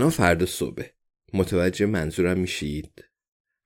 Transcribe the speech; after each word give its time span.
الان 0.00 0.10
فردا 0.10 0.46
صبح. 0.46 0.82
متوجه 1.32 1.86
منظورم 1.86 2.38
میشید؟ 2.38 3.04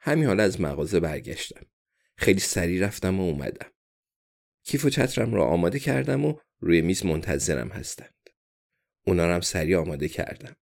همین 0.00 0.26
حالا 0.26 0.42
از 0.42 0.60
مغازه 0.60 1.00
برگشتم. 1.00 1.66
خیلی 2.16 2.40
سریع 2.40 2.86
رفتم 2.86 3.20
و 3.20 3.22
اومدم. 3.22 3.70
کیف 4.64 4.84
و 4.84 4.90
چترم 4.90 5.34
را 5.34 5.46
آماده 5.46 5.78
کردم 5.78 6.24
و 6.24 6.38
روی 6.58 6.82
میز 6.82 7.06
منتظرم 7.06 7.68
هستند. 7.68 8.14
اونا 9.06 9.26
رو 9.26 9.32
هم 9.32 9.40
سریع 9.40 9.78
آماده 9.78 10.08
کردم. 10.08 10.56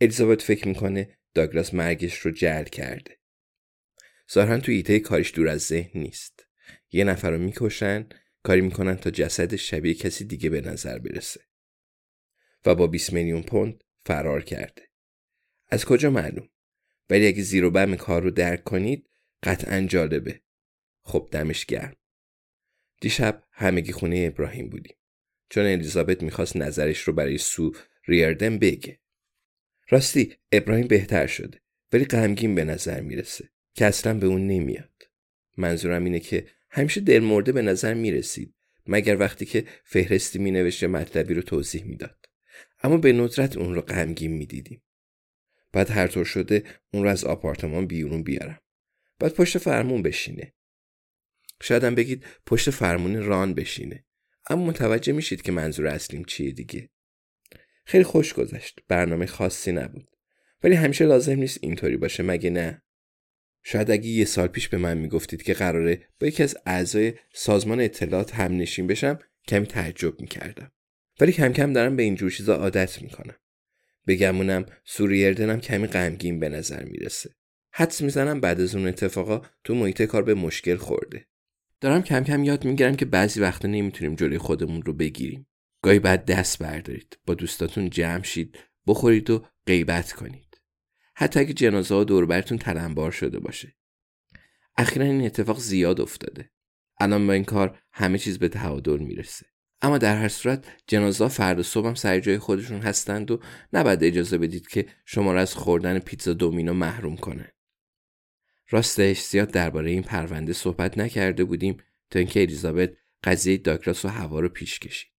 الیزابت 0.00 0.42
فکر 0.42 0.68
می‌کنه 0.68 1.18
داگلاس 1.34 1.74
مرگش 1.74 2.18
رو 2.18 2.30
جل 2.30 2.64
کرده. 2.64 3.18
ظاهرا 4.32 4.58
تو 4.58 4.72
ایته 4.72 5.00
کارش 5.00 5.34
دور 5.34 5.48
از 5.48 5.60
ذهن 5.60 6.00
نیست. 6.00 6.46
یه 6.92 7.04
نفر 7.04 7.30
رو 7.30 7.38
می‌کشن 7.38 8.08
کاری 8.42 8.60
می‌کنن 8.60 8.96
تا 8.96 9.10
جسد 9.10 9.56
شبیه 9.56 9.94
کسی 9.94 10.24
دیگه 10.24 10.50
به 10.50 10.60
نظر 10.60 10.98
برسه. 10.98 11.40
و 12.66 12.74
با 12.74 12.86
20 12.86 13.12
میلیون 13.12 13.42
پوند 13.42 13.84
فرار 14.06 14.42
کرده. 14.42 14.82
از 15.68 15.84
کجا 15.84 16.10
معلوم؟ 16.10 16.48
ولی 17.10 17.26
اگه 17.26 17.42
زیر 17.42 17.64
و 17.64 17.70
بم 17.70 17.96
کار 17.96 18.22
رو 18.22 18.30
درک 18.30 18.64
کنید 18.64 19.10
قطعا 19.42 19.80
جالبه. 19.80 20.40
خب 21.02 21.28
دمش 21.32 21.66
گرم. 21.66 21.96
دیشب 23.00 23.44
همگی 23.50 23.92
خونه 23.92 24.30
ابراهیم 24.32 24.68
بودیم. 24.68 24.96
چون 25.48 25.66
الیزابت 25.66 26.22
می‌خواست 26.22 26.56
نظرش 26.56 27.00
رو 27.00 27.12
برای 27.12 27.38
سو 27.38 27.72
ریاردن 28.06 28.58
بگه. 28.58 29.00
راستی 29.88 30.36
ابراهیم 30.52 30.86
بهتر 30.86 31.26
شده 31.26 31.60
ولی 31.92 32.04
غمگین 32.04 32.54
به 32.54 32.64
نظر 32.64 33.00
می‌رسه 33.00 33.50
که 33.74 33.86
اصلا 33.86 34.18
به 34.18 34.26
اون 34.26 34.46
نمیاد. 34.46 35.10
منظورم 35.56 36.04
اینه 36.04 36.20
که 36.20 36.46
همیشه 36.70 37.00
دلمرده 37.00 37.52
به 37.52 37.62
نظر 37.62 37.94
می‌رسید 37.94 38.54
مگر 38.86 39.16
وقتی 39.16 39.44
که 39.44 39.64
فهرستی 39.84 40.38
مینوشت 40.38 40.84
مطلبی 40.84 41.34
رو 41.34 41.42
توضیح 41.42 41.84
می‌داد. 41.84 42.23
اما 42.84 42.96
به 42.96 43.12
ندرت 43.12 43.56
اون 43.56 43.74
رو 43.74 43.80
غمگین 43.80 44.32
می‌دیدیم. 44.32 44.82
بعد 45.72 45.90
هر 45.90 46.06
طور 46.06 46.24
شده 46.24 46.64
اون 46.92 47.02
رو 47.02 47.08
از 47.08 47.24
آپارتمان 47.24 47.86
بیرون 47.86 48.22
بیارم. 48.22 48.60
بعد 49.18 49.34
پشت 49.34 49.58
فرمون 49.58 50.02
بشینه. 50.02 50.54
شایدم 51.62 51.94
بگید 51.94 52.24
پشت 52.46 52.70
فرمون 52.70 53.22
ران 53.22 53.54
بشینه. 53.54 54.04
اما 54.50 54.64
متوجه 54.64 55.12
میشید 55.12 55.42
که 55.42 55.52
منظور 55.52 55.86
اصلیم 55.86 56.24
چیه 56.24 56.50
دیگه. 56.50 56.90
خیلی 57.84 58.04
خوش 58.04 58.34
گذشت. 58.34 58.80
برنامه 58.88 59.26
خاصی 59.26 59.72
نبود. 59.72 60.08
ولی 60.62 60.74
همیشه 60.74 61.04
لازم 61.04 61.38
نیست 61.38 61.58
اینطوری 61.62 61.96
باشه 61.96 62.22
مگه 62.22 62.50
نه؟ 62.50 62.82
شاید 63.62 63.90
اگه 63.90 64.06
یه 64.06 64.24
سال 64.24 64.46
پیش 64.46 64.68
به 64.68 64.76
من 64.78 64.98
می‌گفتید 64.98 65.42
که 65.42 65.54
قراره 65.54 66.08
با 66.20 66.26
یکی 66.26 66.42
از 66.42 66.56
اعضای 66.66 67.14
سازمان 67.32 67.80
اطلاعات 67.80 68.34
هم 68.34 68.56
نشین 68.56 68.86
بشم 68.86 69.18
کمی 69.48 69.66
تعجب 69.66 70.20
می‌کردم. 70.20 70.72
ولی 71.20 71.32
کم 71.32 71.52
کم 71.52 71.72
دارم 71.72 71.96
به 71.96 72.02
اینجور 72.02 72.30
چیزا 72.30 72.54
عادت 72.56 73.02
می‌کنم. 73.02 73.34
بگمونم 74.06 74.66
سوریردنم 74.84 75.60
کمی 75.60 75.86
غمگین 75.86 76.40
به 76.40 76.48
نظر 76.48 76.84
می‌رسه. 76.84 77.34
حدس 77.72 78.02
می‌زنم 78.02 78.40
بعد 78.40 78.60
از 78.60 78.74
اون 78.74 78.86
اتفاقا 78.86 79.42
تو 79.64 79.74
محیط 79.74 80.02
کار 80.02 80.22
به 80.22 80.34
مشکل 80.34 80.76
خورده. 80.76 81.26
دارم 81.80 82.02
کم 82.02 82.24
کم 82.24 82.44
یاد 82.44 82.64
می‌گیرم 82.64 82.96
که 82.96 83.04
بعضی 83.04 83.40
وقتا 83.40 83.68
نمی‌تونیم 83.68 84.14
جلوی 84.14 84.38
خودمون 84.38 84.82
رو 84.82 84.92
بگیریم. 84.92 85.46
گاهی 85.82 85.98
بعد 85.98 86.24
دست 86.24 86.58
بردارید 86.58 87.18
با 87.26 87.34
دوستاتون 87.34 87.90
جمع 87.90 88.22
شید 88.22 88.58
بخورید 88.86 89.30
و 89.30 89.46
غیبت 89.66 90.12
کنید. 90.12 90.60
حتی 91.16 91.40
اگه 91.40 91.52
جنازه 91.52 91.94
ها 91.94 92.04
دور 92.04 92.26
براتون 92.26 92.58
تلمبار 92.58 93.10
شده 93.10 93.38
باشه. 93.38 93.76
اخیرا 94.76 95.06
این 95.06 95.24
اتفاق 95.24 95.58
زیاد 95.58 96.00
افتاده. 96.00 96.50
الان 97.00 97.26
با 97.26 97.32
این 97.32 97.44
کار 97.44 97.78
همه 97.92 98.18
چیز 98.18 98.38
به 98.38 98.48
تعادل 98.48 98.98
می‌رسه. 98.98 99.46
اما 99.82 99.98
در 99.98 100.16
هر 100.16 100.28
صورت 100.28 100.66
جنازه 100.86 101.28
فردا 101.28 101.82
هم 101.82 101.94
سر 101.94 102.20
جای 102.20 102.38
خودشون 102.38 102.80
هستند 102.80 103.30
و 103.30 103.40
نباید 103.72 104.04
اجازه 104.04 104.38
بدید 104.38 104.68
که 104.68 104.86
شما 105.04 105.32
را 105.32 105.40
از 105.40 105.54
خوردن 105.54 105.98
پیتزا 105.98 106.32
دومینو 106.32 106.74
محروم 106.74 107.16
کنه. 107.16 107.54
راستش 108.70 109.20
زیاد 109.20 109.50
درباره 109.50 109.90
این 109.90 110.02
پرونده 110.02 110.52
صحبت 110.52 110.98
نکرده 110.98 111.44
بودیم 111.44 111.76
تا 112.10 112.18
اینکه 112.18 112.42
الیزابت 112.42 112.92
قضیه 113.24 113.56
داگلاس 113.56 114.04
و 114.04 114.08
هوا 114.08 114.40
رو 114.40 114.48
پیش 114.48 114.78
کشید. 114.78 115.10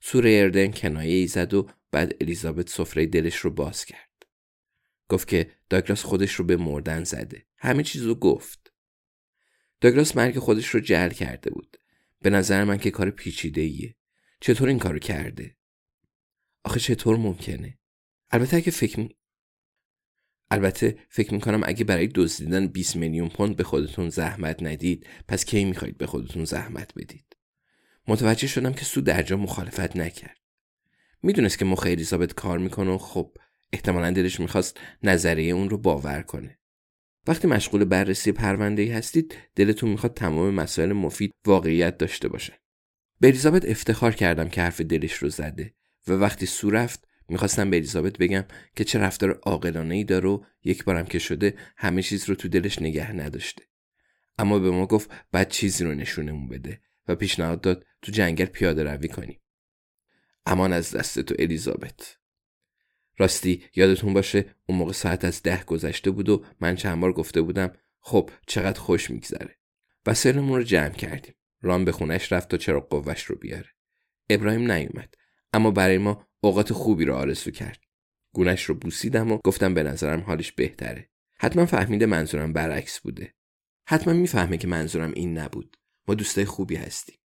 سور 0.00 0.24
اردن 0.26 0.70
کنایه 0.70 1.14
ای 1.14 1.26
زد 1.26 1.54
و 1.54 1.68
بعد 1.90 2.14
الیزابت 2.20 2.68
سفره 2.68 3.06
دلش 3.06 3.36
رو 3.36 3.50
باز 3.50 3.84
کرد. 3.84 4.26
گفت 5.08 5.28
که 5.28 5.50
داگلاس 5.70 6.02
خودش 6.02 6.34
رو 6.34 6.44
به 6.44 6.56
مردن 6.56 7.04
زده. 7.04 7.46
همه 7.56 7.82
چیز 7.82 8.02
رو 8.02 8.14
گفت. 8.14 8.72
داگلاس 9.80 10.16
مرگ 10.16 10.38
خودش 10.38 10.68
رو 10.68 10.80
جل 10.80 11.08
کرده 11.08 11.50
بود. 11.50 11.76
به 12.22 12.30
نظر 12.30 12.64
من 12.64 12.78
که 12.78 12.90
کار 12.90 13.10
پیچیده 13.10 13.60
ایه 13.60 13.96
چطور 14.40 14.68
این 14.68 14.78
کارو 14.78 14.98
کرده؟ 14.98 15.56
آخه 16.64 16.80
چطور 16.80 17.16
ممکنه؟ 17.16 17.78
البته 18.30 18.56
اگه 18.56 18.70
فکر 18.70 19.00
می... 19.00 19.16
البته 20.50 20.98
فکر 21.08 21.34
می‌کنم 21.34 21.60
اگه 21.64 21.84
برای 21.84 22.06
دزدیدن 22.06 22.66
20 22.66 22.96
میلیون 22.96 23.28
پوند 23.28 23.56
به 23.56 23.64
خودتون 23.64 24.08
زحمت 24.08 24.62
ندید 24.62 25.06
پس 25.28 25.44
کی 25.44 25.64
می‌خواید 25.64 25.98
به 25.98 26.06
خودتون 26.06 26.44
زحمت 26.44 26.92
بدید؟ 26.96 27.36
متوجه 28.08 28.46
شدم 28.46 28.72
که 28.72 28.84
سو 28.84 29.00
درجا 29.00 29.36
مخالفت 29.36 29.96
نکرد. 29.96 30.40
می‌دونست 31.22 31.58
که 31.58 31.64
مخ 31.64 31.86
الیزابت 31.86 32.34
کار 32.34 32.58
می‌کنه 32.58 32.90
و 32.90 32.98
خب 32.98 33.36
احتمالا 33.72 34.10
دلش 34.10 34.40
می‌خواست 34.40 34.80
نظریه 35.02 35.54
اون 35.54 35.70
رو 35.70 35.78
باور 35.78 36.22
کنه. 36.22 36.58
وقتی 37.26 37.48
مشغول 37.48 37.84
بررسی 37.84 38.32
پرونده 38.32 38.82
ای 38.82 38.90
هستید 38.90 39.36
دلتون 39.56 39.90
می‌خواد 39.90 40.14
تمام 40.14 40.54
مسائل 40.54 40.92
مفید 40.92 41.32
واقعیت 41.46 41.98
داشته 41.98 42.28
باشه. 42.28 42.52
به 43.20 43.28
الیزابت 43.28 43.64
افتخار 43.64 44.12
کردم 44.12 44.48
که 44.48 44.62
حرف 44.62 44.80
دلش 44.80 45.12
رو 45.12 45.28
زده 45.28 45.74
و 46.08 46.12
وقتی 46.12 46.46
سو 46.46 46.70
رفت 46.70 47.08
می‌خواستم 47.28 47.70
به 47.70 47.76
الیزابت 47.76 48.18
بگم 48.18 48.44
که 48.76 48.84
چه 48.84 48.98
رفتار 48.98 49.40
عاقلانه 49.42 49.94
ای 49.94 50.04
داره 50.04 50.28
و 50.28 50.44
یک 50.64 50.84
بارم 50.84 51.04
که 51.04 51.18
شده 51.18 51.54
همه 51.76 52.02
چیز 52.02 52.28
رو 52.28 52.34
تو 52.34 52.48
دلش 52.48 52.82
نگه 52.82 53.12
نداشته. 53.12 53.62
اما 54.38 54.58
به 54.58 54.70
ما 54.70 54.86
گفت 54.86 55.10
بعد 55.32 55.48
چیزی 55.48 55.84
رو 55.84 55.94
نشونمون 55.94 56.48
بده 56.48 56.80
و 57.08 57.14
پیشنهاد 57.14 57.60
داد 57.60 57.84
تو 58.02 58.12
جنگل 58.12 58.44
پیاده 58.44 58.84
روی 58.84 59.08
کنیم. 59.08 59.40
امان 60.46 60.72
از 60.72 60.96
دست 60.96 61.20
تو 61.20 61.34
الیزابت. 61.38 62.21
راستی 63.18 63.64
یادتون 63.74 64.14
باشه 64.14 64.44
اون 64.66 64.78
موقع 64.78 64.92
ساعت 64.92 65.24
از 65.24 65.42
ده 65.42 65.64
گذشته 65.64 66.10
بود 66.10 66.28
و 66.28 66.44
من 66.60 66.76
چند 66.76 67.00
بار 67.00 67.12
گفته 67.12 67.42
بودم 67.42 67.72
خب 68.00 68.30
چقدر 68.46 68.80
خوش 68.80 69.10
میگذره. 69.10 69.58
وسایلمون 70.06 70.58
رو 70.58 70.64
جمع 70.64 70.94
کردیم. 70.94 71.34
رام 71.60 71.84
به 71.84 71.92
خونش 71.92 72.32
رفت 72.32 72.48
تا 72.48 72.56
چرا 72.56 72.80
قوش 72.80 73.24
رو 73.24 73.36
بیاره. 73.36 73.68
ابراهیم 74.30 74.72
نیومد. 74.72 75.14
اما 75.52 75.70
برای 75.70 75.98
ما 75.98 76.26
اوقات 76.40 76.72
خوبی 76.72 77.04
رو 77.04 77.14
آرزو 77.14 77.50
کرد. 77.50 77.78
گونش 78.32 78.64
رو 78.64 78.74
بوسیدم 78.74 79.32
و 79.32 79.38
گفتم 79.44 79.74
به 79.74 79.82
نظرم 79.82 80.20
حالش 80.20 80.52
بهتره. 80.52 81.10
حتما 81.38 81.66
فهمیده 81.66 82.06
منظورم 82.06 82.52
برعکس 82.52 83.00
بوده. 83.00 83.34
حتما 83.86 84.14
می‌فهمه 84.14 84.56
که 84.56 84.68
منظورم 84.68 85.12
این 85.16 85.38
نبود. 85.38 85.76
ما 86.08 86.14
دوستای 86.14 86.44
خوبی 86.44 86.76
هستیم. 86.76 87.16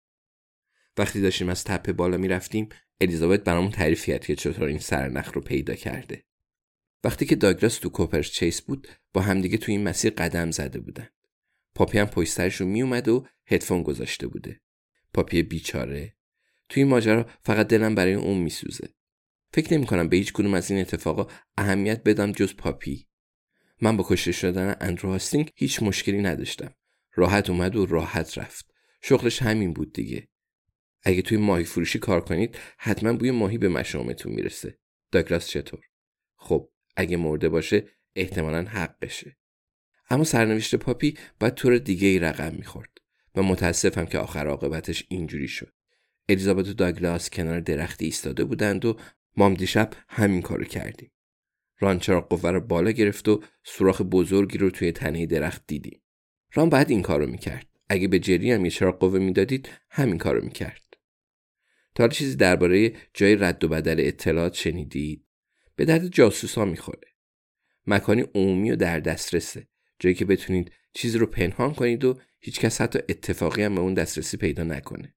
وقتی 0.98 1.22
داشتیم 1.22 1.50
از 1.50 1.64
تپه 1.64 1.94
بالا 1.94 2.18
می‌رفتیم 2.18 2.70
الیزابت 3.02 3.44
برامون 3.44 3.72
تعریف 3.72 4.06
کرد 4.06 4.26
که 4.26 4.36
چطور 4.36 4.68
این 4.68 4.80
سرنخ 4.80 5.34
رو 5.34 5.42
پیدا 5.42 5.76
کرده. 5.76 6.24
وقتی 7.04 7.26
که 7.26 7.36
داگلاس 7.36 7.78
تو 7.78 7.90
کوپرس 7.90 8.32
چیس 8.32 8.62
بود 8.62 8.88
با 9.14 9.22
همدیگه 9.22 9.58
تو 9.58 9.72
این 9.72 9.84
مسیر 9.84 10.14
قدم 10.14 10.52
زده 10.52 10.80
بودن. 10.80 11.08
پاپی 11.76 12.00
هم 12.00 12.06
پشت 12.06 12.32
سرش 12.32 12.62
میومد 12.62 13.08
و 13.08 13.28
هدفون 13.46 13.84
گذاشته 13.84 14.28
بوده. 14.28 14.62
پاپی 15.14 15.44
بیچاره. 15.44 16.16
توی 16.70 16.84
این 16.84 16.90
ماجرا 16.92 17.26
فقط 17.42 17.68
دلم 17.68 17.96
برای 17.96 18.14
اون 18.14 18.38
میسوزه. 18.38 18.90
فکر 19.54 19.74
نمی 19.74 19.86
کنم 19.86 20.10
به 20.10 20.18
هیچ 20.18 20.34
کدوم 20.34 20.54
از 20.54 20.72
این 20.72 20.82
اتفاقا 20.82 21.28
اهمیت 21.58 22.04
بدم 22.04 22.32
جز 22.32 22.56
پاپی. 22.56 23.08
من 23.82 23.98
با 23.98 24.06
کشته 24.10 24.32
شدن 24.32 24.76
اندرو 24.82 25.10
هاستینگ 25.10 25.52
هیچ 25.56 25.84
مشکلی 25.84 26.22
نداشتم. 26.22 26.74
راحت 27.14 27.50
اومد 27.50 27.76
و 27.76 27.86
راحت 27.86 28.38
رفت. 28.38 28.72
شغلش 29.02 29.42
همین 29.42 29.74
بود 29.74 29.94
دیگه. 29.94 30.28
اگه 31.08 31.22
توی 31.22 31.38
ماهی 31.38 31.64
فروشی 31.64 32.00
کار 32.00 32.22
کنید 32.22 32.58
حتما 32.78 33.14
بوی 33.14 33.32
ماهی 33.32 33.58
به 33.58 33.70
مشامتون 33.70 34.32
می‌رسه. 34.34 34.78
داگلاس 35.12 35.48
چطور؟ 35.48 35.80
خب 36.36 36.70
اگه 36.96 37.18
مرده 37.18 37.50
باشه 37.50 37.88
احتمالا 38.16 38.64
حقشه. 38.64 39.38
اما 40.10 40.24
سرنوشت 40.24 40.76
پاپی 40.76 41.18
باید 41.40 41.54
طور 41.54 41.78
دیگه 41.78 42.08
ای 42.08 42.20
رقم 42.20 42.56
می‌خورد 42.56 42.90
و 43.36 43.44
متاسفم 43.44 44.06
که 44.06 44.18
آخر 44.18 44.48
عاقبتش 44.48 45.06
اینجوری 45.10 45.48
شد. 45.48 45.74
الیزابت 46.30 46.68
و 46.68 46.74
داگلاس 46.74 47.30
کنار 47.30 47.60
درختی 47.60 48.06
ایستاده 48.06 48.44
بودند 48.44 48.86
و 48.86 48.98
مام 49.38 49.54
دیشب 49.54 49.90
همین 50.10 50.42
کارو 50.42 50.64
کردیم. 50.64 51.12
ران 51.80 52.00
چراغ 52.00 52.30
قوه 52.30 52.52
رو 52.52 52.62
بالا 52.62 52.92
گرفت 52.92 53.28
و 53.28 53.44
سوراخ 53.64 54.02
بزرگی 54.02 54.58
رو 54.58 54.70
توی 54.70 54.92
تنه 54.92 55.26
درخت 55.26 55.64
دیدیم. 55.68 56.02
ران 56.54 56.70
بعد 56.70 56.90
این 56.90 57.02
کارو 57.02 57.28
می‌کرد. 57.28 57.68
اگه 57.90 58.08
به 58.08 58.20
جری 58.20 58.52
هم 58.52 58.66
یه 58.66 58.72
چراغ 58.72 59.00
قوه 59.00 59.20
می‌دادید 59.20 59.70
همین 59.90 60.18
کارو 60.18 60.46
می‌کرد. 60.46 60.87
تا 61.98 62.08
چیزی 62.08 62.36
درباره 62.36 62.94
جای 63.14 63.36
رد 63.36 63.64
و 63.64 63.68
بدل 63.68 63.96
اطلاعات 64.00 64.54
شنیدید؟ 64.54 65.26
به 65.76 65.86
درد 65.86 66.08
جاسوسا 66.08 66.66
می‌خوره. 66.66 67.08
مکانی 67.88 68.22
عمومی 68.22 68.72
و 68.72 68.76
در 68.76 69.00
دسترسه. 69.00 69.68
جایی 70.00 70.16
که 70.16 70.26
بتونید 70.26 70.72
چیزی 70.94 71.18
رو 71.18 71.26
پنهان 71.26 71.74
کنید 71.74 72.06
و 72.06 72.20
هیچکس 72.40 72.82
حتی 72.82 73.00
اتفاقی 73.10 73.64
هم 73.64 73.76
به 73.76 73.82
اون 73.82 73.94
دسترسی 73.94 74.38
پیدا 74.38 74.64
نکنه. 74.64 75.16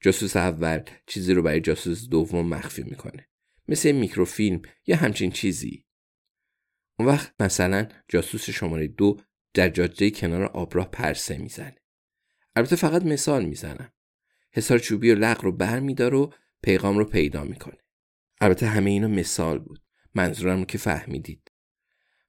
جاسوس 0.00 0.36
اول 0.36 0.82
چیزی 1.06 1.34
رو 1.34 1.42
برای 1.42 1.60
جاسوس 1.60 2.08
دوم 2.08 2.48
مخفی 2.48 2.82
می‌کنه. 2.82 3.28
مثل 3.68 3.92
میکروفیلم 3.92 4.62
یا 4.86 4.96
همچین 4.96 5.30
چیزی. 5.30 5.84
اون 6.98 7.08
وقت 7.08 7.34
مثلا 7.40 7.88
جاسوس 8.08 8.50
شماره 8.50 8.86
دو 8.86 9.20
در 9.54 9.68
جاده 9.68 10.10
کنار 10.10 10.44
آبراه 10.44 10.90
پرسه 10.90 11.38
می‌زنه. 11.38 11.76
البته 12.56 12.76
فقط 12.76 13.02
مثال 13.02 13.44
می‌زنم. 13.44 13.92
حسار 14.52 14.78
چوبی 14.78 15.10
و 15.10 15.14
لق 15.14 15.44
رو 15.44 15.52
بر 15.52 15.80
میدار 15.80 16.14
و 16.14 16.32
پیغام 16.62 16.98
رو 16.98 17.04
پیدا 17.04 17.44
می‌کنه. 17.44 17.78
البته 18.40 18.66
همه 18.66 18.90
اینا 18.90 19.08
مثال 19.08 19.58
بود. 19.58 19.80
منظورم 20.14 20.64
که 20.64 20.78
فهمیدید. 20.78 21.50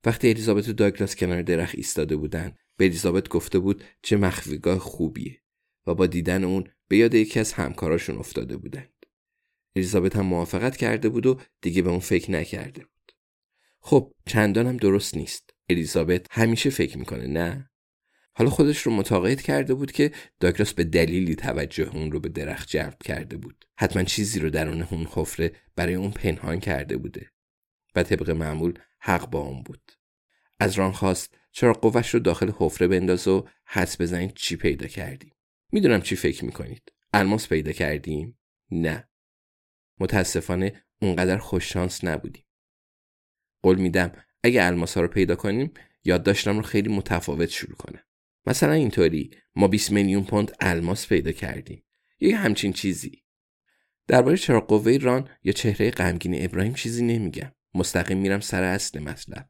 وقتی 0.05 0.29
الیزابت 0.29 0.69
و 0.69 0.73
داگلاس 0.73 1.15
کنار 1.15 1.41
درخت 1.41 1.75
ایستاده 1.75 2.15
بودن 2.15 2.55
به 2.77 2.85
الیزابت 2.85 3.29
گفته 3.29 3.59
بود 3.59 3.83
چه 4.01 4.17
مخفیگاه 4.17 4.79
خوبیه 4.79 5.41
و 5.87 5.95
با 5.95 6.07
دیدن 6.07 6.43
اون 6.43 6.63
به 6.87 6.97
یاد 6.97 7.13
یکی 7.13 7.39
از 7.39 7.53
همکاراشون 7.53 8.17
افتاده 8.17 8.57
بودند. 8.57 9.05
الیزابت 9.75 10.15
هم 10.15 10.25
موافقت 10.25 10.77
کرده 10.77 11.09
بود 11.09 11.25
و 11.25 11.39
دیگه 11.61 11.81
به 11.81 11.89
اون 11.89 11.99
فکر 11.99 12.31
نکرده 12.31 12.81
بود. 12.81 13.11
خب 13.79 14.13
چندان 14.25 14.67
هم 14.67 14.77
درست 14.77 15.17
نیست. 15.17 15.53
الیزابت 15.69 16.27
همیشه 16.31 16.69
فکر 16.69 16.97
می‌کنه 16.97 17.27
نه؟ 17.27 17.70
حالا 18.33 18.49
خودش 18.49 18.81
رو 18.81 18.91
متقاعد 18.91 19.41
کرده 19.41 19.73
بود 19.73 19.91
که 19.91 20.11
داگلاس 20.39 20.73
به 20.73 20.83
دلیلی 20.83 21.35
توجه 21.35 21.95
اون 21.95 22.11
رو 22.11 22.19
به 22.19 22.29
درخت 22.29 22.69
جلب 22.69 22.97
کرده 23.03 23.37
بود. 23.37 23.65
حتما 23.77 24.03
چیزی 24.03 24.39
رو 24.39 24.49
درون 24.49 24.81
اون 24.81 25.07
حفره 25.11 25.51
برای 25.75 25.93
اون 25.93 26.11
پنهان 26.11 26.59
کرده 26.59 26.97
بوده 26.97 27.31
و 27.95 28.03
طبق 28.03 28.29
معمول 28.29 28.79
حق 28.99 29.29
با 29.29 29.39
اون 29.39 29.63
بود. 29.63 29.91
از 30.59 30.73
ران 30.73 30.91
خواست 30.91 31.37
چرا 31.51 31.73
قوش 31.73 32.09
رو 32.09 32.19
داخل 32.19 32.51
حفره 32.57 32.87
بنداز 32.87 33.27
و 33.27 33.47
حس 33.65 34.01
بزنید 34.01 34.33
چی 34.33 34.55
پیدا 34.55 34.87
کردیم. 34.87 35.33
می‌دونم 35.71 36.01
چی 36.01 36.15
فکر 36.15 36.45
می‌کنید. 36.45 36.91
الماس 37.13 37.47
پیدا 37.47 37.71
کردیم؟ 37.71 38.39
نه. 38.71 39.09
متاسفانه 39.99 40.83
اونقدر 41.01 41.37
خوششانس 41.37 42.03
نبودیم. 42.03 42.45
قول 43.63 43.79
میدم 43.79 44.11
اگه 44.43 44.63
الماس 44.63 44.93
ها 44.93 45.01
رو 45.01 45.07
پیدا 45.07 45.35
کنیم 45.35 45.71
یادداشتم 46.03 46.55
رو 46.55 46.61
خیلی 46.61 46.89
متفاوت 46.89 47.49
شروع 47.49 47.75
کنم 47.75 48.03
مثلا 48.45 48.73
اینطوری 48.73 49.31
ما 49.55 49.67
20 49.67 49.91
میلیون 49.91 50.23
پوند 50.23 50.51
الماس 50.59 51.07
پیدا 51.07 51.31
کردیم. 51.31 51.83
یه 52.19 52.37
همچین 52.37 52.73
چیزی. 52.73 53.23
درباره 54.07 54.37
چرا 54.37 54.61
قوه 54.61 54.97
ران 54.97 55.29
یا 55.43 55.53
چهره 55.53 55.91
غمگین 55.91 56.45
ابراهیم 56.45 56.73
چیزی 56.73 57.03
نمیگم. 57.05 57.51
مستقیم 57.73 58.17
میرم 58.17 58.39
سر 58.39 58.63
اصل 58.63 58.99
مطلب. 58.99 59.49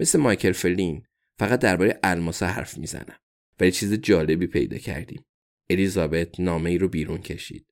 مثل 0.00 0.18
مایکل 0.18 0.52
فلین 0.52 1.06
فقط 1.38 1.60
درباره 1.60 2.00
الماس 2.02 2.42
حرف 2.42 2.78
می‌زنم. 2.78 3.18
ولی 3.60 3.72
چیز 3.72 3.92
جالبی 3.92 4.46
پیدا 4.46 4.78
کردیم. 4.78 5.24
الیزابت 5.70 6.40
نامه 6.40 6.70
ای 6.70 6.78
رو 6.78 6.88
بیرون 6.88 7.18
کشید. 7.18 7.66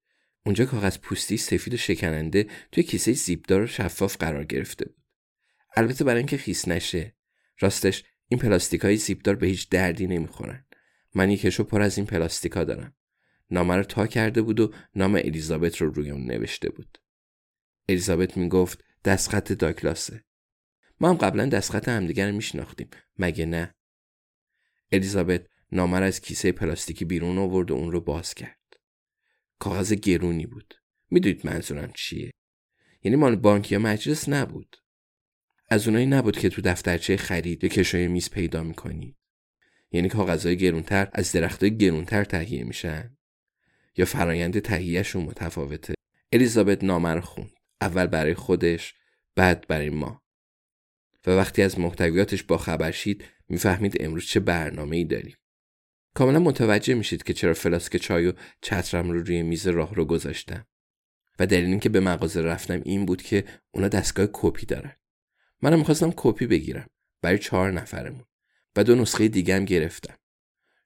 اونجا 0.47 0.65
کاغذ 0.65 0.99
پوستی 0.99 1.37
سفید 1.37 1.75
و 1.75 1.77
شکننده 1.77 2.47
توی 2.73 2.83
کیسه 2.83 3.13
زیبدار 3.13 3.63
و 3.63 3.67
شفاف 3.67 4.17
قرار 4.17 4.45
گرفته 4.45 4.85
بود. 4.85 5.05
البته 5.77 6.05
برای 6.05 6.19
اینکه 6.19 6.37
خیس 6.37 6.69
نشه. 6.69 7.17
راستش 7.61 8.05
این 8.29 8.41
پلاستیک 8.41 8.81
های 8.81 8.97
زیبدار 8.97 9.37
به 9.37 9.47
هیچ 9.47 9.69
دردی 9.69 10.07
نمی‌خورن. 10.07 10.65
من 11.15 11.31
یکشو 11.31 11.65
پر 11.65 11.83
از 11.83 11.99
این 11.99 12.07
پلاستیکا 12.07 12.65
دارم. 12.65 12.95
نامه 13.51 13.77
رو 13.77 13.83
تا 13.83 14.07
کرده 14.07 14.43
بود 14.43 14.61
و 14.61 14.73
نام 14.95 15.15
الیزابت 15.15 15.77
رو 15.77 15.91
روی 15.91 16.11
اون 16.11 16.25
نوشته 16.25 16.71
بود. 16.71 16.99
الیزابت 17.89 18.37
می‌گفت 18.37 18.85
دستخط 19.05 19.53
داگلاسه. 19.53 20.25
ما 21.01 21.11
هم 21.11 21.17
قبلا 21.17 21.47
دستخط 21.47 21.89
همدیگر 21.89 22.31
میشناختیم. 22.31 22.89
مگه 23.19 23.47
نه؟ 23.47 23.75
الیزابت 24.93 25.47
نامه 25.73 25.97
از 25.97 26.21
کیسه 26.21 26.53
پلاستیکی 26.53 27.05
بیرون 27.05 27.39
آورد 27.39 27.71
و 27.71 27.75
اون 27.75 27.93
رو 27.93 28.01
باز 28.01 28.35
کرد. 28.35 28.75
کاغذ 29.59 29.93
گرونی 29.93 30.47
بود. 30.47 30.75
می‌دونید 31.11 31.47
منظورم 31.47 31.93
چیه؟ 31.95 32.31
یعنی 33.03 33.17
مال 33.17 33.37
بانک 33.37 33.73
یا 33.73 33.79
مجلس 33.79 34.29
نبود. 34.29 34.77
از 35.69 35.89
اونایی 35.89 36.07
نبود 36.07 36.39
که 36.39 36.49
تو 36.49 36.63
دفترچه 36.63 37.17
خرید 37.17 37.65
یا 37.65 37.71
کشوی 37.71 38.09
میز 38.09 38.31
پیدا 38.31 38.63
می‌کنید 38.63 39.17
یعنی 39.91 40.09
کاغذهای 40.09 40.57
گرونتر 40.57 41.09
از 41.13 41.33
درختهای 41.33 41.77
گرونتر 41.77 42.25
تهیه 42.25 42.65
میشن. 42.65 43.17
یا 43.97 44.05
فرایند 44.05 44.59
تهیهشون 44.59 45.23
متفاوته. 45.23 45.95
الیزابت 46.33 46.85
نامه 46.85 47.21
خوند. 47.21 47.51
اول 47.81 48.07
برای 48.07 48.35
خودش 48.35 48.95
بعد 49.37 49.67
برای 49.69 49.91
ما. 49.91 50.23
و 51.27 51.31
وقتی 51.31 51.63
از 51.63 51.79
محتویاتش 51.79 52.43
با 52.43 52.59
خبر 52.59 52.91
شید 52.91 53.25
می‌فهمید 53.49 53.97
امروز 54.01 54.27
چه 54.27 54.41
برنامه 54.41 54.97
ای 54.97 55.05
داریم. 55.05 55.37
کاملا 56.15 56.39
متوجه 56.39 56.95
میشید 56.95 57.23
که 57.23 57.35
چرا 57.35 57.55
فلاسک 57.55 57.97
چای 57.97 58.27
و 58.27 58.33
چترم 58.63 59.11
رو 59.11 59.23
روی 59.23 59.43
میز 59.43 59.67
راهرو 59.67 60.05
گذاشتم 60.05 60.67
و 61.39 61.47
دلیل 61.47 61.65
اینکه 61.65 61.89
به 61.89 62.01
مغازه 62.01 62.43
رفتم 62.43 62.83
این 62.85 63.07
بود 63.07 63.23
که 63.23 63.45
اونا 63.71 63.89
دستگاه 63.89 64.29
کپی 64.33 64.67
دارن. 64.67 64.97
منم 65.65 65.79
می‌خواستم 65.79 66.13
کپی 66.17 66.47
بگیرم 66.47 66.87
برای 67.23 67.39
چهار 67.39 67.73
نفرمون 67.73 68.25
و 68.77 68.85
دو 68.85 68.95
نسخه 68.95 69.29
دیگه 69.29 69.57
هم 69.57 69.65
گرفتم. 69.65 70.17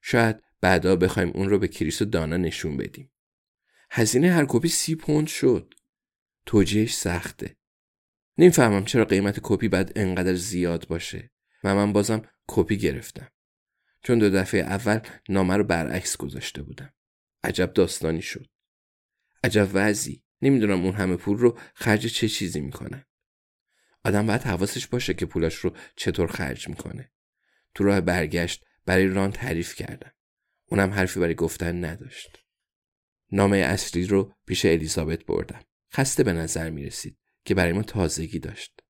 شاید 0.01 0.43
بعدا 0.61 0.95
بخوایم 0.95 1.29
اون 1.29 1.49
رو 1.49 1.59
به 1.59 1.67
کریس 1.67 2.01
و 2.01 2.05
دانا 2.05 2.37
نشون 2.37 2.77
بدیم. 2.77 3.11
هزینه 3.91 4.31
هر 4.31 4.45
کپی 4.49 4.67
سی 4.67 4.95
پوند 4.95 5.27
شد. 5.27 5.73
توجیهش 6.45 6.95
سخته. 6.95 7.57
نمی‌فهمم 8.37 8.85
چرا 8.85 9.05
قیمت 9.05 9.39
کپی 9.43 9.67
باید 9.67 9.91
انقدر 9.95 10.33
زیاد 10.33 10.87
باشه 10.87 11.31
و 11.63 11.75
من 11.75 11.93
بازم 11.93 12.21
کپی 12.47 12.77
گرفتم. 12.77 13.31
چون 14.03 14.19
دو 14.19 14.29
دفعه 14.29 14.61
اول 14.61 14.99
نامه 15.29 15.57
رو 15.57 15.63
برعکس 15.63 16.17
گذاشته 16.17 16.63
بودم. 16.63 16.93
عجب 17.43 17.73
داستانی 17.73 18.21
شد. 18.21 18.47
عجب 19.43 19.69
وضعی. 19.73 20.23
نمی‌دونم 20.41 20.85
اون 20.85 20.93
همه 20.93 21.15
پول 21.15 21.37
رو 21.37 21.57
خرج 21.73 22.07
چه 22.07 22.27
چیزی 22.27 22.59
می‌کنن 22.59 23.05
آدم 24.05 24.27
باید 24.27 24.41
حواسش 24.41 24.87
باشه 24.87 25.13
که 25.13 25.25
پولش 25.25 25.55
رو 25.55 25.75
چطور 25.95 26.27
خرج 26.27 26.69
می‌کنه. 26.69 27.11
تو 27.75 27.83
راه 27.83 28.01
برگشت 28.01 28.65
برای 28.85 29.07
ران 29.07 29.31
تعریف 29.31 29.75
کردم. 29.75 30.11
اونم 30.65 30.89
حرفی 30.89 31.19
برای 31.19 31.35
گفتن 31.35 31.85
نداشت. 31.85 32.37
نامه 33.31 33.57
اصلی 33.57 34.05
رو 34.05 34.33
پیش 34.45 34.65
الیزابت 34.65 35.25
بردم. 35.25 35.61
خسته 35.93 36.23
به 36.23 36.33
نظر 36.33 36.69
می‌رسید 36.69 37.17
که 37.45 37.55
برای 37.55 37.73
ما 37.73 37.83
تازگی 37.83 38.39
داشت. 38.39 38.81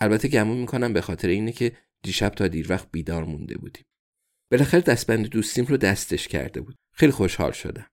البته 0.00 0.28
گمون 0.28 0.56
می‌کنم 0.56 0.92
به 0.92 1.00
خاطر 1.00 1.28
اینه 1.28 1.52
که 1.52 1.76
دیشب 2.02 2.28
تا 2.28 2.48
دیر 2.48 2.72
وقت 2.72 2.90
بیدار 2.90 3.24
مونده 3.24 3.58
بودیم. 3.58 3.84
بالاخره 4.50 4.80
دستبند 4.80 5.26
دوستیم 5.26 5.64
رو 5.64 5.76
دستش 5.76 6.28
کرده 6.28 6.60
بود. 6.60 6.76
خیلی 6.92 7.12
خوشحال 7.12 7.52
شدم. 7.52 7.86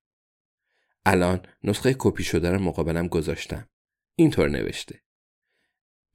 الان 1.06 1.46
نسخه 1.64 1.96
کپی 2.00 2.24
شده 2.24 2.52
رو 2.52 2.60
مقابلم 2.60 3.08
گذاشتم. 3.08 3.70
اینطور 4.16 4.50
نوشته. 4.50 5.05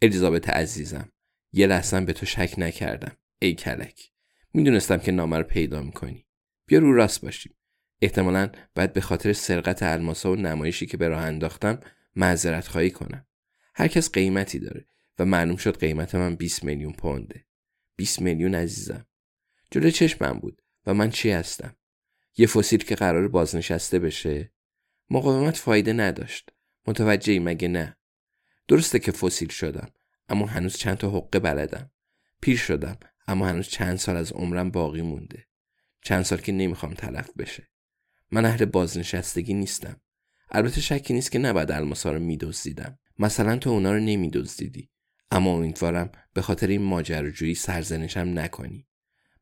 الیزابت 0.03 0.49
عزیزم 0.49 1.13
یه 1.53 1.67
لحظه 1.67 2.01
به 2.01 2.13
تو 2.13 2.27
شک 2.27 2.55
نکردم 2.59 3.17
ای 3.39 3.55
کلک. 3.55 4.11
می‌دونستم 4.55 4.99
که 4.99 5.13
نامه 5.13 5.37
رو 5.39 5.43
پیدا 5.43 5.83
می‌کنی. 5.83 6.27
بیا 6.67 6.79
رو 6.79 6.95
راست 6.95 7.21
باشیم. 7.21 7.55
احتمالا 8.03 8.51
باید 8.75 8.93
به 8.93 9.01
خاطر 9.01 9.33
سرقت 9.33 9.83
الماسا 9.83 10.33
و 10.33 10.37
نمایشی 10.37 10.87
که 10.87 10.97
به 10.97 11.09
راه 11.09 11.23
انداختم 11.23 11.81
معذرت 12.17 12.69
خواهی 12.69 12.91
کنم. 12.91 13.27
هر 13.75 13.89
کس 13.89 14.11
قیمتی 14.11 14.59
داره 14.59 14.87
و 15.19 15.25
معلوم 15.25 15.57
شد 15.57 15.79
قیمت 15.79 16.15
من 16.15 16.35
20 16.35 16.65
میلیون 16.65 16.93
پونده. 16.93 17.45
20 17.97 18.23
میلیون 18.23 18.55
عزیزم. 18.55 19.07
جلو 19.71 19.91
چشمم 19.91 20.39
بود 20.39 20.63
و 20.87 20.95
من 20.95 21.11
چی 21.11 21.31
هستم؟ 21.31 21.77
یه 22.37 22.47
فسیل 22.47 22.85
که 22.85 22.95
قرار 22.95 23.29
بازنشسته 23.29 23.99
بشه؟ 23.99 24.53
مقاومت 25.11 25.57
فایده 25.57 25.93
نداشت. 25.93 26.51
متوجهی 26.87 27.39
مگه 27.39 27.69
نه؟ 27.69 27.97
درسته 28.71 28.99
که 28.99 29.13
فسیل 29.13 29.49
شدم 29.49 29.89
اما 30.29 30.47
هنوز 30.47 30.77
چند 30.77 30.97
تا 30.97 31.11
حقه 31.11 31.39
بلدم. 31.39 31.91
پیر 32.41 32.57
شدم 32.57 32.97
اما 33.29 33.47
هنوز 33.49 33.69
چند 33.69 33.97
سال 33.97 34.17
از 34.17 34.33
عمرم 34.33 34.71
باقی 34.71 35.03
مونده. 35.03 35.47
چند 36.03 36.23
سال 36.23 36.39
که 36.41 36.53
نمی‌خوام 36.53 36.95
تلف 36.95 37.31
بشه. 37.39 37.69
من 38.31 38.45
اهل 38.45 38.65
بازنشستگی 38.65 39.55
نیستم. 39.55 40.01
البته 40.51 40.81
شکی 40.81 41.15
نیست 41.15 41.33
که 41.33 41.39
نباید 41.39 41.71
الماسا 41.71 42.13
رو 42.13 42.19
میدزدیدم. 42.19 42.99
مثلا 43.19 43.57
تو 43.57 43.71
اونا 43.71 43.93
رو 43.93 44.01
نمیدزدیدی. 44.01 44.91
اما 45.31 45.51
امیدوارم 45.51 46.13
به 46.35 46.43
خاطر 46.43 46.67
این 46.67 46.83
ماجراجویی 46.83 47.55
سرزنشم 47.55 48.39
نکنی. 48.39 48.87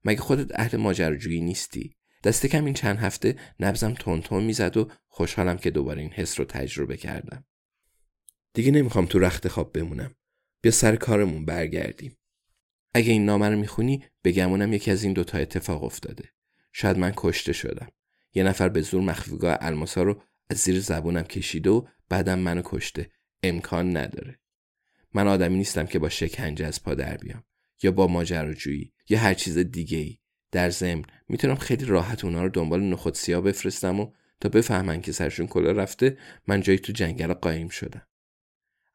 مگه 0.05 0.21
خودت 0.21 0.61
اهل 0.61 0.79
ماجراجویی 0.79 1.41
نیستی؟ 1.41 1.97
دست 2.25 2.47
کم 2.47 2.65
این 2.65 2.75
چند 2.75 2.99
هفته 2.99 3.37
نبزم 3.61 3.95
تون 3.95 4.45
می‌زد 4.45 4.77
و 4.77 4.91
خوشحالم 5.09 5.57
که 5.59 5.71
دوباره 5.71 6.03
این 6.03 6.11
حس 6.11 6.41
رو 6.41 6.47
تجربه 6.47 6.97
کردم. 6.97 7.45
دیگه 8.59 8.71
نمی‌خوام 8.71 9.07
تو 9.07 9.19
رخت 9.19 9.49
خواب 9.49 9.73
بمونم. 9.73 10.15
بیا 10.61 10.73
سر 10.73 10.97
کارمون 10.97 11.45
برگردیم. 11.45 12.17
اگه 12.95 13.13
این 13.13 13.25
نامه 13.25 13.49
رو 13.49 13.59
می‌خونی 13.59 14.05
بگمونم 14.25 14.73
یکی 14.73 14.91
از 14.91 15.03
این 15.03 15.13
دوتا 15.13 15.39
اتفاق 15.39 15.85
افتاده. 15.85 16.25
شاید 16.73 16.99
من 16.99 17.13
کشته 17.17 17.53
شدم. 17.53 17.89
یه 18.35 18.43
نفر 18.43 18.69
به 18.69 18.81
زور 18.81 19.03
مخفیگاه 19.03 19.59
الماسا 19.61 20.03
رو 20.03 20.23
از 20.51 20.57
زیر 20.57 20.81
زبونم 20.81 21.23
کشیده 21.23 21.71
و 21.71 21.87
بعدم 22.09 22.39
منو 22.39 22.63
کشته. 22.65 23.11
امکان 23.43 23.97
نداره. 23.97 24.39
من 25.15 25.29
آدمی 25.29 25.59
نیستم 25.59 25.87
که 25.87 25.99
با 25.99 26.09
شکنجه 26.09 26.67
از 26.67 26.83
پا 26.83 26.95
در 26.95 27.17
بیام. 27.17 27.45
یا 27.83 27.93
با 27.93 28.07
ماجراجویی. 28.07 28.93
یا 29.09 29.19
هر 29.19 29.35
چیز 29.35 29.59
دیگه 29.59 29.99
ای 29.99 30.19
در 30.53 30.71
ضمن 30.71 31.03
می‌تونم 31.29 31.57
خیلی 31.57 31.85
راحت 31.85 32.25
اونا 32.25 32.43
رو 32.43 32.49
دنبال 32.49 32.83
نخود 32.83 33.15
سیاه 33.15 33.41
بفرستم 33.41 34.01
و 34.01 34.13
تا 34.41 34.49
بفهمن 34.49 35.01
که 35.01 35.13
سرشون 35.13 35.47
کلا 35.47 35.73
رفته 35.73 36.19
من 36.47 36.61
جایی 36.61 36.79
تو 36.79 36.93
جنگل 36.93 37.33
قایم 37.33 37.69
شدم. 37.69 38.03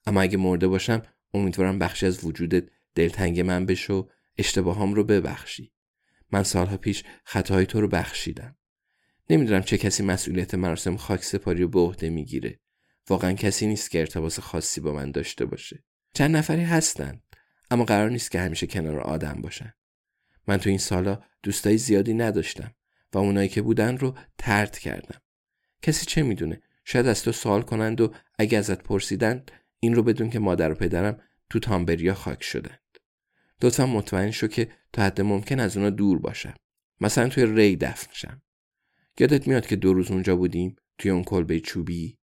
اما 0.06 0.22
اگه 0.22 0.38
مرده 0.38 0.68
باشم 0.68 1.02
امیدوارم 1.34 1.80
بخشی 1.80 2.06
از 2.06 2.26
وجودت 2.26 2.64
دلتنگ 2.96 3.40
من 3.40 3.66
بشه 3.66 3.94
و 3.94 4.08
اشتباهام 4.38 4.94
رو 4.94 5.04
ببخشی. 5.04 5.74
من 6.32 6.44
سالها 6.44 6.78
پیش 6.78 7.04
خطاهای 7.24 7.66
تو 7.66 7.82
رو 7.82 7.88
بخشیدم. 7.88 8.56
نمی‌دونم 9.30 9.62
چه 9.62 9.78
کسی 9.78 10.04
مسئولیت 10.04 10.56
مراسم 10.56 10.98
خاک 10.98 11.24
سپاری 11.24 11.62
رو 11.62 11.68
به 11.68 11.80
عهده 11.80 12.10
می‌گیره. 12.10 12.60
واقعا 13.10 13.34
کسی 13.34 13.68
نیست 13.68 13.92
که 13.92 14.00
ارتباط 14.00 14.40
خاصی 14.40 14.82
با 14.82 14.94
من 14.94 15.12
داشته 15.12 15.46
باشه. 15.46 15.84
چند 16.14 16.36
نفری 16.36 16.64
هستن 16.64 17.22
اما 17.72 17.86
قرار 17.86 18.10
نیست 18.10 18.32
که 18.32 18.40
همیشه 18.40 18.68
کنار 18.68 19.00
آدم 19.00 19.42
باشن. 19.42 19.74
من 20.48 20.58
تو 20.58 20.70
این 20.70 20.80
سالا 20.80 21.24
دوستای 21.44 21.78
زیادی 21.78 22.14
نداشتم 22.14 22.76
و 23.14 23.18
اونایی 23.18 23.50
که 23.50 23.62
بودن 23.62 23.98
رو 23.98 24.18
ترد 24.38 24.80
کردم. 24.80 25.22
کسی 25.82 26.06
چه 26.06 26.24
می‌دونه؟ 26.24 26.62
شاید 26.86 27.08
از 27.08 27.24
تو 27.24 27.32
سوال 27.32 27.62
کنند 27.62 28.02
و 28.02 28.14
اگه 28.40 28.58
ازت 28.58 28.84
پرسیدند 28.84 29.52
این 29.84 29.96
رو 29.96 30.04
بدون 30.04 30.30
که 30.30 30.40
مادر 30.40 30.72
و 30.72 30.76
پدرم 30.76 31.22
تو 31.50 31.60
تامبریا 31.60 32.14
خاک 32.14 32.44
شدند. 32.44 32.80
لطفا 33.62 33.86
مطمئن 33.86 34.32
شو 34.32 34.48
که 34.48 34.72
تا 34.94 35.04
حد 35.04 35.22
ممکن 35.22 35.60
از 35.60 35.78
اونا 35.78 35.90
دور 35.90 36.20
باشم. 36.20 36.54
مثلا 37.02 37.30
توی 37.30 37.46
ری 37.46 37.76
دفن 37.76 38.12
شم. 38.14 38.42
یادت 39.20 39.48
میاد 39.48 39.68
که 39.68 39.76
دو 39.76 39.94
روز 39.94 40.12
اونجا 40.12 40.36
بودیم؟ 40.36 40.76
توی 40.98 41.12
اون 41.12 41.24
کلبه 41.24 41.60
چوبی؟ 41.60 42.18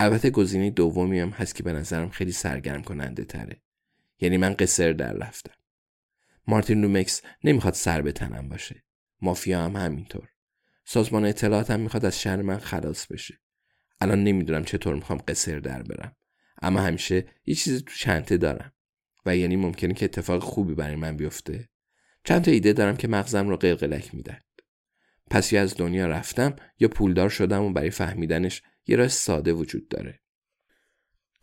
البته 0.00 0.30
گزینه 0.30 0.70
دومی 0.70 1.20
هم 1.20 1.28
هست 1.28 1.54
که 1.54 1.62
به 1.62 1.72
نظرم 1.72 2.10
خیلی 2.10 2.32
سرگرم 2.32 2.82
کننده 2.82 3.24
تره. 3.24 3.62
یعنی 4.20 4.36
من 4.36 4.54
قصر 4.54 4.92
در 4.92 5.12
رفتم. 5.12 5.54
مارتین 6.46 6.80
لومکس 6.80 7.22
نمی‌خواد 7.44 7.74
سر 7.74 8.02
به 8.02 8.12
تنم 8.12 8.48
باشه. 8.48 8.84
مافیا 9.22 9.64
هم 9.64 9.76
همینطور. 9.76 10.28
سازمان 10.84 11.24
اطلاعات 11.24 11.70
هم 11.70 11.80
می‌خواد 11.80 12.04
از 12.04 12.20
شهر 12.20 12.42
من 12.42 12.58
خلاص 12.58 13.06
بشه. 13.06 13.40
الان 14.00 14.24
نمی‌دونم 14.24 14.64
چطور 14.64 14.94
می‌خوام 14.94 15.18
قصر 15.28 15.58
در 15.58 15.82
برم. 15.82 16.16
اما 16.62 16.80
همیشه 16.80 17.26
یه 17.46 17.54
چیزی 17.54 17.80
تو 17.80 17.94
چنته 17.94 18.36
دارم. 18.36 18.72
و 19.26 19.36
یعنی 19.36 19.56
ممکنه 19.56 19.94
که 19.94 20.04
اتفاق 20.04 20.42
خوبی 20.42 20.74
برای 20.74 20.96
من 20.96 21.16
بیفته. 21.16 21.68
چند 22.24 22.44
تا 22.44 22.50
ایده 22.50 22.72
دارم 22.72 22.96
که 22.96 23.08
مغزم 23.08 23.48
رو 23.48 23.56
قلقلک 23.56 24.14
میدن 24.14 24.40
پس 25.30 25.52
یا 25.52 25.62
از 25.62 25.76
دنیا 25.76 26.06
رفتم 26.06 26.56
یا 26.78 26.88
پولدار 26.88 27.28
شدم 27.28 27.62
و 27.62 27.72
برای 27.72 27.90
فهمیدنش 27.90 28.62
یه 28.86 28.96
راه 28.96 29.08
ساده 29.08 29.52
وجود 29.52 29.88
داره. 29.88 30.20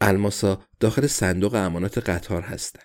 الماسا 0.02 0.66
داخل 0.80 1.08
صندوق 1.08 1.54
امانات 1.54 2.10
قطار 2.10 2.42
هستن. 2.42 2.84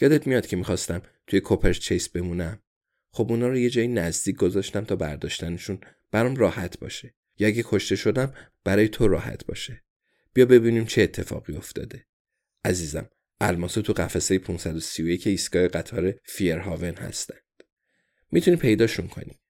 یادت 0.00 0.26
میاد 0.26 0.46
که 0.46 0.56
می‌خواستم 0.56 1.02
توی 1.26 1.40
کوپرچ 1.40 1.78
چیس 1.78 2.08
بمونم. 2.08 2.62
خب 3.10 3.30
اونا 3.30 3.48
رو 3.48 3.58
یه 3.58 3.70
جایی 3.70 3.88
نزدیک 3.88 4.36
گذاشتم 4.36 4.84
تا 4.84 4.96
برداشتنشون 4.96 5.80
برام 6.10 6.36
راحت 6.36 6.78
باشه. 6.78 7.14
یا 7.38 7.48
اگه 7.48 7.64
کشته 7.66 7.96
شدم 7.96 8.34
برای 8.64 8.88
تو 8.88 9.08
راحت 9.08 9.46
باشه. 9.46 9.84
بیا 10.32 10.46
ببینیم 10.46 10.84
چه 10.84 11.02
اتفاقی 11.02 11.56
افتاده. 11.56 12.06
عزیزم 12.64 13.08
الماسا 13.40 13.82
تو 13.82 13.92
قفسه 13.92 14.38
531 14.38 15.26
ایستگاه 15.26 15.68
قطار 15.68 16.14
فیرهاون 16.24 16.94
هستند. 16.94 17.42
می‌تونی 18.30 18.56
پیداشون 18.56 19.08
کنی. 19.08 19.40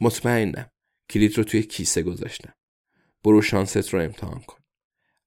مطمئنم. 0.00 0.70
کلید 1.10 1.38
رو 1.38 1.44
توی 1.44 1.62
کیسه 1.62 2.02
گذاشتم. 2.02 2.54
برو 3.24 3.42
شانست 3.42 3.88
رو 3.94 4.00
امتحان 4.00 4.40
کن. 4.40 4.58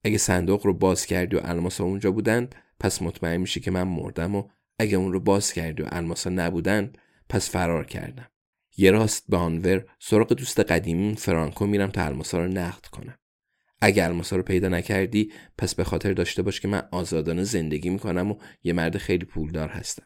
اگه 0.04 0.18
صندوق 0.18 0.66
رو 0.66 0.74
باز 0.74 1.06
کردی 1.06 1.36
و 1.36 1.42
الماسا 1.44 1.84
اونجا 1.84 2.12
بودند 2.12 2.56
پس 2.80 3.02
مطمئن 3.02 3.38
میشی 3.38 3.60
که 3.60 3.72
من 3.72 3.84
مردم 3.84 4.36
و 4.36 4.50
اگه 4.80 4.98
اون 4.98 5.14
رو 5.14 5.20
باز 5.20 5.54
کردی 5.54 5.84
و 5.84 5.88
الماسا 5.92 6.30
نبودند 6.30 6.98
پس 7.30 7.50
فرار 7.50 7.86
کردم. 7.86 8.32
یه 8.78 8.92
راست 8.92 9.26
به 9.30 9.38
آنور 9.38 9.86
سراغ 10.00 10.34
دوست 10.34 10.60
قدیمی 10.60 11.16
فرانکو 11.16 11.66
میرم 11.66 11.92
تا 11.92 12.06
الماسا 12.06 12.40
رو 12.40 12.48
نقد 12.48 12.86
کنم. 12.86 13.18
اگه 13.86 14.04
الماسا 14.04 14.36
رو 14.36 14.44
پیدا 14.44 14.70
نکردی 14.70 15.32
پس 15.58 15.76
به 15.76 15.84
خاطر 15.84 16.14
داشته 16.14 16.42
باش 16.42 16.60
که 16.60 16.68
من 16.68 16.88
آزادانه 16.92 17.44
زندگی 17.44 17.90
می‌کنم 17.90 18.32
و 18.32 18.36
یه 18.64 18.74
مرد 18.74 18.98
خیلی 18.98 19.26
پولدار 19.26 19.70
هستم. 19.70 20.06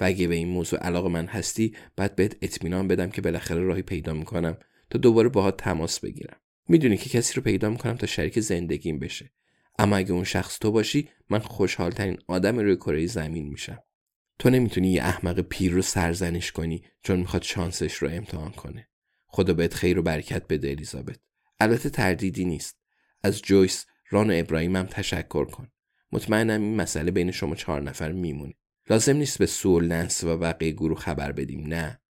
و 0.00 0.04
اگه 0.04 0.28
به 0.28 0.34
این 0.34 0.48
موضوع 0.48 0.78
علاقه 0.78 1.08
من 1.08 1.26
هستی 1.26 1.76
بعد 1.96 2.16
بهت 2.16 2.36
اطمینان 2.42 2.88
بدم 2.88 3.10
که 3.10 3.22
بالاخره 3.22 3.60
راهی 3.60 3.82
پیدا 3.82 4.14
می‌کنم 4.14 4.58
تا 4.90 4.98
دوباره 4.98 5.28
باهات 5.28 5.56
تماس 5.56 6.00
بگیرم. 6.00 6.36
می‌دونی 6.68 6.96
که 6.96 7.10
کسی 7.10 7.34
رو 7.34 7.42
پیدا 7.42 7.70
می‌کنم 7.70 7.96
تا 7.96 8.06
شریک 8.06 8.40
زندگیم 8.40 8.98
بشه. 8.98 9.32
اما 9.78 9.96
اگه 9.96 10.12
اون 10.12 10.24
شخص 10.24 10.58
تو 10.58 10.72
باشی 10.72 11.08
من 11.30 11.38
خوشحال 11.38 11.90
ترین 11.90 12.18
آدم 12.26 12.58
روی 12.58 12.76
کره 12.76 13.06
زمین 13.06 13.48
میشم. 13.48 13.78
تو 14.38 14.50
نمی‌تونی 14.50 14.92
یه 14.92 15.02
احمق 15.02 15.40
پیر 15.40 15.72
رو 15.72 15.82
سرزنش 15.82 16.52
کنی 16.52 16.84
چون 17.02 17.18
می‌خواد 17.18 17.42
شانسش 17.42 17.94
رو 17.94 18.08
امتحان 18.10 18.50
کنه. 18.50 18.88
خدا 19.26 19.54
بهت 19.54 19.74
خیر 19.74 19.98
و 19.98 20.02
برکت 20.02 20.42
بده 20.48 20.68
الیزابت. 20.70 21.18
البته 21.60 21.90
تردیدی 21.90 22.44
نیست. 22.44 22.79
از 23.22 23.42
جویس 23.42 23.86
ران 24.10 24.30
و 24.30 24.34
ابراهیم 24.36 24.76
هم 24.76 24.86
تشکر 24.86 25.44
کن. 25.44 25.68
مطمئنم 26.12 26.62
این 26.62 26.76
مسئله 26.76 27.10
بین 27.10 27.30
شما 27.30 27.54
چهار 27.54 27.82
نفر 27.82 28.12
میمونه. 28.12 28.54
لازم 28.90 29.16
نیست 29.16 29.38
به 29.38 29.46
سول 29.46 29.86
ننس 29.86 30.24
و 30.24 30.36
بقیه 30.36 30.72
گروه 30.72 30.98
خبر 30.98 31.32
بدیم 31.32 31.66
نه. 31.66 32.00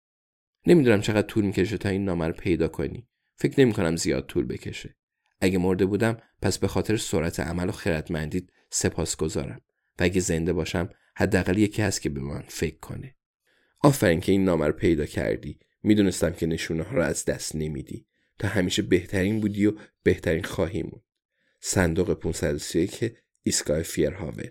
نمی‌دونم 0.67 1.01
چقدر 1.01 1.27
طول 1.27 1.45
می‌کشه 1.45 1.77
تا 1.77 1.89
این 1.89 2.05
نامه 2.05 2.27
رو 2.27 2.33
پیدا 2.33 2.67
کنی. 2.67 3.07
فکر 3.35 3.61
نمی 3.61 3.73
کنم 3.73 3.95
زیاد 3.95 4.25
طول 4.25 4.45
بکشه. 4.45 4.95
اگه 5.41 5.57
مرده 5.57 5.85
بودم 5.85 6.17
پس 6.41 6.57
به 6.57 6.67
خاطر 6.67 6.97
سرعت 6.97 7.39
عمل 7.39 7.69
و 7.69 7.71
خردمندیت 7.71 8.43
سپاس 8.69 9.15
گذارم 9.15 9.61
و 9.99 10.03
اگه 10.03 10.21
زنده 10.21 10.53
باشم 10.53 10.89
حداقل 11.15 11.57
یکی 11.57 11.81
هست 11.81 12.01
که 12.01 12.09
به 12.09 12.21
من 12.21 12.43
فکر 12.47 12.77
کنه. 12.77 13.15
آفرین 13.79 14.19
که 14.19 14.31
این 14.31 14.43
نامه 14.43 14.67
رو 14.67 14.73
پیدا 14.73 15.05
کردی. 15.05 15.59
می‌دونستم 15.83 16.31
که 16.31 16.45
نشونه 16.45 16.83
ها 16.83 16.95
رو 16.95 17.01
از 17.01 17.25
دست 17.25 17.55
نمیدی. 17.55 18.05
تا 18.41 18.47
همیشه 18.47 18.81
بهترین 18.81 19.39
بودی 19.39 19.65
و 19.65 19.73
بهترین 20.03 20.43
خواهی 20.43 20.83
موند. 20.83 21.03
صندوق 21.59 22.13
531 22.13 23.13
ایستگاه 23.43 23.81
فیرهاون. 23.81 24.49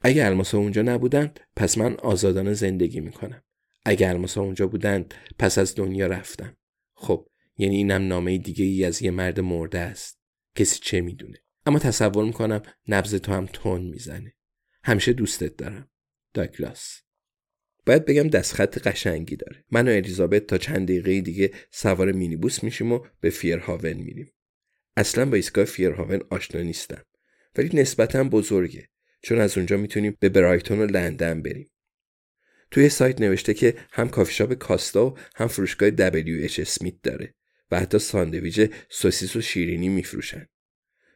اگه 0.00 0.26
الماسا 0.26 0.58
اونجا 0.58 0.82
نبودند 0.82 1.40
پس 1.56 1.78
من 1.78 1.94
آزادانه 1.94 2.52
زندگی 2.52 3.00
می‌کنم. 3.00 3.42
اگه 3.84 4.08
الماسا 4.08 4.40
اونجا 4.40 4.66
بودند 4.66 5.14
پس 5.38 5.58
از 5.58 5.74
دنیا 5.74 6.06
رفتم. 6.06 6.56
خب 6.94 7.28
یعنی 7.56 7.76
اینم 7.76 8.08
نامه 8.08 8.38
دیگه 8.38 8.64
ای 8.64 8.84
از 8.84 9.02
یه 9.02 9.10
مرد 9.10 9.40
مرده 9.40 9.78
است. 9.78 10.18
کسی 10.54 10.80
چه 10.82 11.00
می‌دونه؟ 11.00 11.38
اما 11.66 11.78
تصور 11.78 12.24
می‌کنم 12.24 12.62
نبز 12.88 13.14
تو 13.14 13.32
هم 13.32 13.46
تون 13.46 13.82
می‌زنه. 13.82 14.34
همیشه 14.84 15.12
دوستت 15.12 15.56
دارم. 15.56 15.90
داگلاس. 16.34 17.01
باید 17.86 18.04
بگم 18.04 18.28
دستخط 18.28 18.86
قشنگی 18.86 19.36
داره. 19.36 19.64
من 19.70 19.88
و 19.88 19.90
الیزابت 19.90 20.46
تا 20.46 20.58
چند 20.58 20.88
دقیقه 20.88 21.20
دیگه 21.20 21.50
سوار 21.70 22.12
مینیبوس 22.12 22.64
میشیم 22.64 22.92
و 22.92 23.06
به 23.20 23.30
فیرهاون 23.30 23.92
میریم. 23.92 24.32
اصلا 24.96 25.24
با 25.24 25.36
ایستگاه 25.36 25.64
فیرهاون 25.64 26.20
آشنا 26.30 26.62
نیستم. 26.62 27.02
ولی 27.56 27.80
نسبتا 27.80 28.24
بزرگه. 28.24 28.88
چون 29.22 29.38
از 29.38 29.56
اونجا 29.56 29.76
می‌تونیم 29.76 30.16
به 30.20 30.28
برایتون 30.28 30.78
و 30.78 30.86
لندن 30.86 31.42
بریم. 31.42 31.70
توی 32.70 32.88
سایت 32.88 33.20
نوشته 33.20 33.54
که 33.54 33.74
هم 33.92 34.08
کافی 34.08 34.34
شاپ 34.34 34.54
کاستا 34.54 35.06
و 35.06 35.18
هم 35.36 35.48
فروشگاه 35.48 35.90
WH 35.90 36.58
اسمیت 36.58 37.02
داره 37.02 37.34
و 37.70 37.80
حتی 37.80 37.98
ساندویج 37.98 38.70
سوسیس 38.90 39.36
و 39.36 39.40
شیرینی 39.40 39.88
میفروشن. 39.88 40.46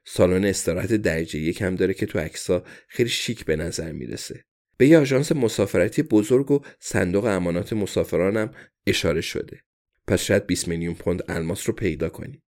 سالن 0.05 0.45
استراحت 0.45 0.93
درجه 0.93 1.39
یک 1.39 1.63
هم 1.63 1.77
داره 1.77 1.95
که 1.95 2.07
تو 2.07 2.19
عکسا 2.19 2.65
خیلی 2.89 3.09
شیک 3.09 3.45
به 3.45 3.57
نظر 3.57 3.93
می‌رسه. 3.93 4.45
به 4.77 4.87
یه 4.87 4.99
آژانس 4.99 5.33
مسافرتی 5.33 6.03
بزرگ 6.03 6.51
و 6.51 6.61
صندوق 6.81 7.25
امانات 7.25 7.73
مسافرانم 7.73 8.55
اشاره 8.87 9.21
شده. 9.21 9.61
پس 10.07 10.21
شاید 10.21 10.47
20 10.47 10.69
میلیون 10.69 10.95
پوند 10.95 11.23
الماس 11.29 11.69
رو 11.69 11.75
پیدا 11.75 12.09
کنیم. 12.09 12.43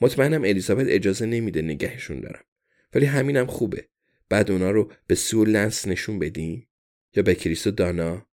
مطمئنم 0.00 0.42
الیزابت 0.44 0.86
اجازه 0.88 1.26
نمیده 1.26 1.62
نگهشون 1.62 2.20
دارم. 2.20 2.44
ولی 2.94 3.06
همینم 3.06 3.46
خوبه. 3.46 3.88
بعد 4.28 4.50
اونا 4.50 4.70
رو 4.70 4.92
به 5.06 5.14
سو 5.14 5.44
لنس 5.44 5.88
نشون 5.88 6.18
بدیم 6.18 6.68
یا 7.16 7.22
به 7.22 7.34
کریس 7.34 7.66
و 7.66 7.70
دانا 7.70 8.26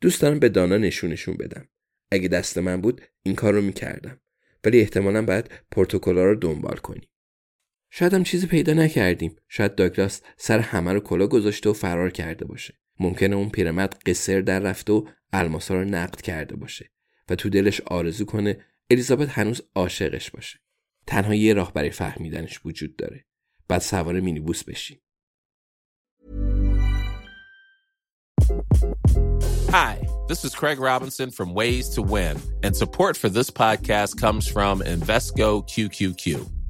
دوست 0.00 0.22
دارم 0.22 0.38
به 0.38 0.48
دانا 0.48 0.76
نشونشون 0.76 1.34
بدم 1.34 1.68
اگه 2.10 2.28
دست 2.28 2.58
من 2.58 2.80
بود 2.80 3.00
این 3.22 3.34
کار 3.34 3.52
رو 3.54 3.62
می‌کردم 3.62 4.20
ولی 4.64 4.80
احتمالا 4.80 5.22
باید 5.22 5.50
پروتکلا 5.70 6.24
رو 6.24 6.34
دنبال 6.34 6.76
کنیم 6.76 7.08
شاید 7.90 8.14
هم 8.14 8.24
چیزی 8.24 8.46
پیدا 8.46 8.74
نکردیم 8.74 9.36
شاید 9.48 9.74
داگلاس 9.74 10.22
سر 10.36 10.58
همه 10.58 10.92
رو 10.92 11.00
کلا 11.00 11.26
گذاشته 11.26 11.70
و 11.70 11.72
فرار 11.72 12.10
کرده 12.10 12.44
باشه 12.44 12.74
ممکنه 13.02 13.36
اون 13.36 13.50
پیرمرد 13.50 14.02
قصر 14.06 14.40
در 14.40 14.58
رفته 14.58 14.92
و 14.92 15.06
الماسا 15.32 15.74
رو 15.74 15.84
نقد 15.84 16.20
کرده 16.20 16.56
باشه 16.56 16.90
و 17.28 17.34
تو 17.34 17.48
دلش 17.48 17.80
آرزو 17.80 18.24
کنه 18.24 18.60
الیزابت 18.90 19.28
هنوز 19.28 19.62
عاشقش 19.74 20.30
باشه. 20.30 20.58
تنها 21.06 21.34
یه 21.34 21.54
راه 21.54 21.72
برای 21.72 21.90
فهمیدنش 21.90 22.60
وجود 22.64 22.96
داره. 22.96 23.24
بعد 23.68 23.80
سوار 23.80 24.20
مینیبوس 24.20 24.64
بشیم 24.64 24.98
Hi, 29.70 29.94
this 30.28 30.44
is 30.44 30.54
Craig 30.54 30.78
Robinson 30.78 31.30
from 31.30 31.54
Ways 31.54 31.88
to 31.94 32.02
Win, 32.02 32.36
and 32.62 32.76
support 32.76 33.16
for 33.16 33.30
this 33.30 33.50
podcast 33.62 34.20
comes 34.20 34.46
from 34.46 34.80
Invesco 34.80 35.66
QQQ. 35.72 36.61